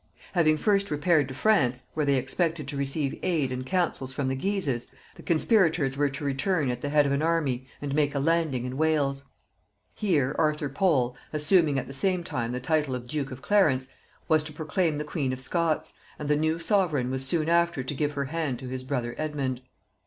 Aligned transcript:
Having 0.33 0.57
first 0.57 0.89
repaired 0.89 1.27
to 1.27 1.35
France, 1.35 1.83
where 1.93 2.07
they 2.07 2.15
expected 2.15 2.67
to 2.67 2.75
receive 2.75 3.19
aid 3.21 3.51
and 3.51 3.63
counsels 3.63 4.11
from 4.11 4.29
the 4.29 4.35
Guises, 4.35 4.87
the 5.13 5.21
conspirators 5.21 5.95
were 5.95 6.09
to 6.09 6.23
return 6.23 6.71
at 6.71 6.81
the 6.81 6.89
head 6.89 7.05
of 7.05 7.11
an 7.11 7.21
army 7.21 7.67
and 7.83 7.93
make 7.93 8.15
a 8.15 8.19
landing 8.19 8.65
in 8.65 8.77
Wales. 8.77 9.25
Here 9.93 10.35
Arthur 10.39 10.69
Pole, 10.69 11.15
assuming 11.31 11.77
at 11.77 11.85
the 11.85 11.93
same 11.93 12.23
time 12.23 12.51
the 12.51 12.59
title 12.59 12.95
of 12.95 13.05
duke 13.07 13.29
of 13.29 13.43
Clarence, 13.43 13.89
was 14.27 14.41
to 14.41 14.51
proclaim 14.53 14.97
the 14.97 15.03
queen 15.03 15.31
of 15.33 15.39
Scots, 15.39 15.93
and 16.17 16.27
the 16.27 16.35
new 16.35 16.57
sovereign 16.57 17.11
was 17.11 17.23
soon 17.23 17.47
after 17.47 17.83
to 17.83 17.93
give 17.93 18.13
her 18.13 18.25
hand 18.25 18.57
to 18.57 18.69
his 18.69 18.83
brother 18.83 19.13
Edmund. 19.19 19.61